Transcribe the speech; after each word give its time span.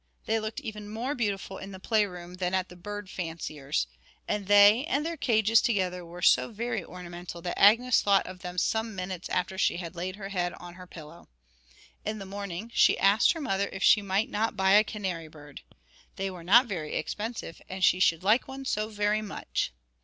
They 0.25 0.39
looked 0.39 0.59
even 0.61 0.89
more 0.89 1.13
beautiful 1.13 1.59
in 1.59 1.73
the 1.73 1.79
play 1.79 2.07
room 2.07 2.33
than 2.37 2.55
at 2.55 2.69
the 2.69 2.75
bird 2.75 3.07
fancier's, 3.07 3.85
and 4.27 4.47
they 4.47 4.83
and 4.85 5.05
their 5.05 5.15
cages 5.15 5.61
together 5.61 6.03
were 6.03 6.23
so 6.23 6.51
very 6.51 6.83
ornamental 6.83 7.39
that 7.43 7.59
Agnes 7.59 8.01
thought 8.01 8.25
of 8.25 8.39
them 8.39 8.57
some 8.57 8.95
minutes 8.95 9.29
after 9.29 9.59
she 9.59 9.77
had 9.77 9.95
laid 9.95 10.15
her 10.15 10.29
head 10.29 10.53
on 10.53 10.73
her 10.73 10.87
pillow. 10.87 11.29
In 12.03 12.17
the 12.17 12.25
morning 12.25 12.71
she 12.73 12.97
asked 12.97 13.33
her 13.33 13.41
mother 13.41 13.69
if 13.71 13.83
she 13.83 14.01
might 14.01 14.31
not 14.31 14.57
buy 14.57 14.71
a 14.71 14.83
canary 14.83 15.27
bird. 15.27 15.61
They 16.15 16.31
were 16.31 16.43
not 16.43 16.65
very 16.65 16.95
expensive, 16.95 17.61
and 17.69 17.83
she 17.83 17.99
should 17.99 18.23
like 18.23 18.47
one 18.47 18.65
so 18.65 18.89
very 18.89 19.21
much.' 19.21 19.71